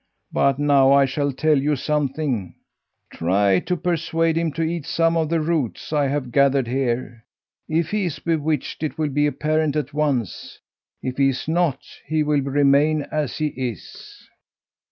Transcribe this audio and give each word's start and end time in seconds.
But 0.31 0.57
now 0.57 0.91
I 0.91 1.05
shall 1.05 1.31
tell 1.31 1.59
you 1.61 1.75
something 1.75 2.55
try 3.13 3.59
to 3.59 3.77
persuade 3.77 4.35
him 4.35 4.51
to 4.53 4.63
eat 4.63 4.87
some 4.87 5.15
of 5.15 5.29
the 5.29 5.39
roots 5.39 5.93
I 5.93 6.07
have 6.07 6.31
gathered 6.31 6.67
here. 6.67 7.23
If 7.69 7.91
he 7.91 8.05
is 8.05 8.17
bewitched, 8.17 8.81
it 8.81 8.97
will 8.97 9.09
be 9.09 9.27
apparent 9.27 9.75
at 9.75 9.93
once. 9.93 10.57
If 11.03 11.17
he 11.17 11.29
is 11.29 11.47
not, 11.47 11.81
he 12.07 12.23
will 12.23 12.41
remain 12.41 13.03
as 13.11 13.37
he 13.37 13.49
is." 13.49 14.27